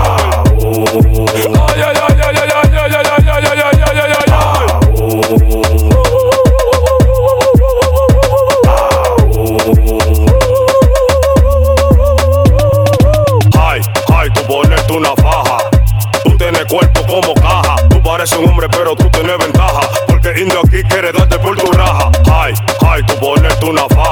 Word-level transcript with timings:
pareces 18.05 18.38
un 18.38 18.48
hombre, 18.48 18.69
pero 18.69 18.95
tú 18.95 19.11
tienes 19.11 19.37
ventaja. 19.38 19.80
Porque 20.06 20.33
indio 20.41 20.61
aquí 20.61 20.83
quiere 20.84 21.11
darte 21.12 21.38
por 21.38 21.56
tu 21.56 21.70
raja. 21.73 22.11
Ay, 22.33 22.55
ay, 22.87 23.02
tú 23.06 23.19
ponerte 23.19 23.66
una 23.66 23.88
faja. 23.88 24.04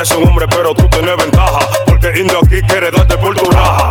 Pareces 0.00 0.16
un 0.16 0.28
hombre, 0.28 0.46
pero 0.48 0.72
tú 0.72 0.88
tienes 0.88 1.14
ventaja. 1.14 1.58
Porque 1.84 2.08
indio 2.18 2.38
aquí 2.38 2.62
quiere 2.62 2.90
darte 2.90 3.18
por 3.18 3.34
tu 3.34 3.50
raja. 3.50 3.90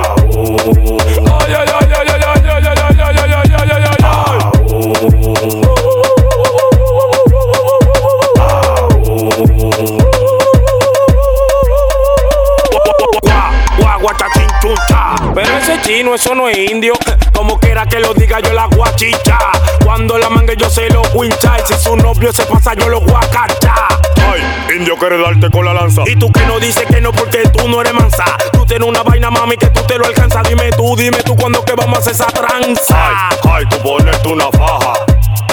pero 15.35 15.57
ese 15.57 15.81
chino, 15.81 16.15
eso 16.15 16.33
no 16.33 16.47
es 16.47 16.57
indio. 16.57 16.93
Eh, 16.93 17.17
como 17.33 17.59
quiera 17.59 17.85
que 17.85 17.99
lo 17.99 18.13
diga, 18.13 18.39
yo 18.39 18.53
la 18.53 18.67
guachicha. 18.67 19.37
Cuando 19.83 20.17
la 20.17 20.29
mangue, 20.29 20.55
yo 20.55 20.69
se 20.69 20.89
lo 20.89 21.01
wincha. 21.13 21.57
Y 21.59 21.73
si 21.73 21.77
su 21.77 21.97
novio 21.97 22.31
se 22.31 22.45
pasa, 22.45 22.73
yo 22.73 22.87
lo 22.87 23.01
guacacha. 23.01 23.75
Ay, 24.15 24.77
indio 24.77 24.95
quiere 24.95 25.21
darte 25.21 25.49
con 25.49 25.65
la 25.65 25.73
lanza. 25.73 26.03
Y 26.05 26.15
tú 26.15 26.31
que 26.31 26.45
no 26.45 26.57
dices 26.61 26.85
que 26.85 27.01
no, 27.01 27.11
porque 27.11 27.39
tú 27.49 27.67
no 27.67 27.81
eres 27.81 27.93
mansa. 27.93 28.23
Tú 28.53 28.65
tienes 28.65 28.87
una 28.87 29.03
vaina, 29.03 29.29
mami, 29.29 29.57
que 29.57 29.67
tú 29.67 29.81
te 29.81 29.97
lo 29.97 30.05
alcanzas. 30.05 30.47
Dime 30.47 30.69
tú, 30.71 30.95
dime 30.95 31.21
tú, 31.21 31.35
cuando 31.35 31.65
que 31.65 31.73
vamos 31.73 31.97
a 31.97 31.99
hacer 31.99 32.13
esa 32.13 32.27
tranza. 32.27 32.95
Ay, 32.97 33.37
ay, 33.51 33.65
tú 33.69 33.77
ponerte 33.79 34.29
una 34.29 34.49
faja. 34.51 34.93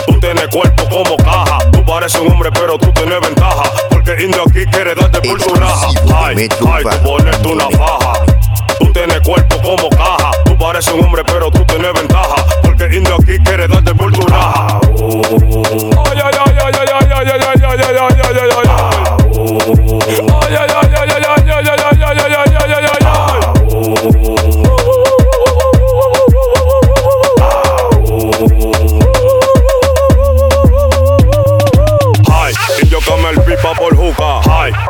Tú 0.06 0.20
tienes 0.20 0.46
cuerpo 0.46 0.89
como 0.89 1.17
caja. 1.17 1.58
Tú 1.72 1.84
pareces 1.84 2.20
un 2.20 2.30
hombre, 2.30 2.52
pero 2.52 2.78
tú 2.78 2.92
tienes 2.92 3.20
ventaja. 3.20 3.64
Porque 3.91 4.12
indio 4.22 4.44
aquí 4.48 4.64
quiere 4.67 4.94
darte 4.94 5.28
por 5.28 5.42
su 5.42 5.52
raja. 5.56 5.89
Ay, 6.14 6.36
ay, 6.39 6.48
tú 6.48 7.02
ponerte 7.02 7.48
una 7.48 7.69
faja. 7.70 8.22
Pareces 10.83 11.00
un 11.00 11.05
hombre, 11.05 11.22
pero 11.25 11.48
tú 11.48 11.64
tienes 11.64 11.92
ventaja. 11.92 12.44
Porque 12.62 12.97
indio 12.97 13.14
aquí 13.14 13.38
quiere 13.44 13.69
darte 13.69 13.94
por 13.94 14.12
tu 14.12 14.27
raja. 14.27 14.80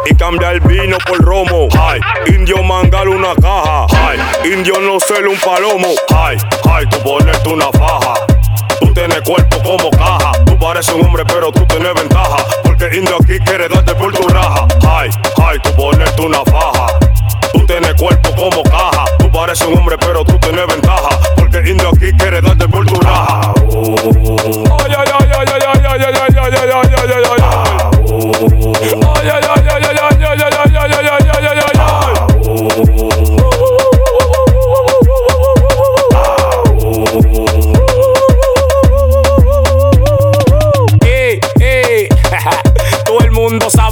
Y 0.06 0.14
cambia 0.14 0.50
el 0.52 0.60
vino 0.60 0.98
por 1.06 1.18
romo. 1.18 1.68
Ay, 1.78 2.00
indio 2.28 2.62
mangal 2.62 3.08
una 3.08 3.34
caja. 3.34 3.86
Ay, 3.90 4.18
indio 4.52 4.80
no 4.80 4.98
ser 5.00 5.26
un 5.26 5.38
palomo. 5.38 5.88
Ay, 6.14 6.36
ay, 6.70 6.86
tú 6.86 6.98
ponerte 7.02 7.48
una 7.48 7.66
faja. 7.72 8.14
Tú 8.80 8.92
tienes 8.92 9.20
cuerpo 9.22 9.56
como 9.62 9.90
caja. 9.90 10.32
Tú 10.44 10.58
pareces 10.58 10.94
un 10.94 11.06
hombre, 11.06 11.24
pero 11.26 11.52
tú 11.52 11.64
tienes 11.66 11.94
ventaja. 11.94 12.36
Porque 12.62 12.96
indio 12.96 13.16
aquí 13.22 13.38
quiere 13.40 13.68
darte 13.68 13.94
por 13.94 14.12
tu 14.12 14.26
raja. 14.28 14.66
Ay, 14.88 15.10
ay, 15.44 15.58
tú 15.62 15.74
ponerte 15.74 16.22
una 16.22 16.42
faja. 16.44 16.86
Tú 17.52 17.66
tienes 17.66 17.94
cuerpo 17.94 18.30
como 18.34 18.62
caja. 18.64 19.04
Tú 19.18 19.30
pareces 19.30 19.66
un 19.66 19.78
hombre, 19.78 19.96
pero 19.98 20.24
tú 20.24 20.38
tienes 20.38 20.66
ventaja. 20.66 20.81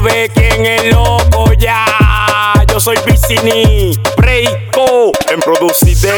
Sabe 0.01 0.31
quién 0.35 0.67
es 0.67 0.93
loco 0.93 1.53
ya. 1.55 1.85
Yo 2.69 2.81
soy 2.81 2.97
Vicini, 3.05 3.99
Breiko, 4.17 5.13
En 5.31 5.41
producidera. 5.41 6.15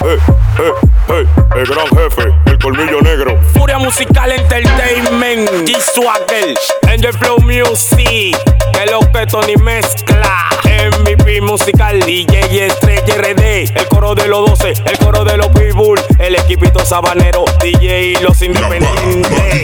Hey, 0.00 0.18
hey, 0.56 0.72
hey, 1.08 1.26
el 1.56 1.66
gran 1.66 1.86
jefe, 1.88 2.34
el 2.46 2.58
colmillo 2.58 3.00
negro. 3.00 3.38
Furia 3.54 3.78
Musical 3.78 4.32
Entertainment, 4.32 5.48
G-Swagger, 5.66 6.54
Angel 6.88 7.12
Flow 7.14 7.38
Music, 7.40 8.36
el 8.80 8.94
objeto 8.94 9.40
ni 9.42 9.56
mezcla. 9.56 10.48
MVP 10.64 11.40
musical, 11.40 11.98
DJ 12.00 12.66
Estrella 12.66 13.14
RD, 13.16 13.76
el 13.76 13.88
coro 13.88 14.14
de 14.14 14.28
los 14.28 14.50
12, 14.50 14.74
el 14.84 14.98
coro 14.98 15.24
de 15.24 15.36
los 15.36 15.48
Pitbull, 15.48 16.00
el 16.18 16.34
equipito 16.34 16.84
sabanero, 16.84 17.44
DJ 17.60 18.02
y 18.02 18.14
los 18.16 18.40
independientes. 18.42 19.57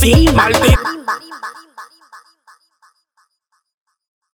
see 0.00 0.24
my 0.32 0.50
dick. 0.50 1.49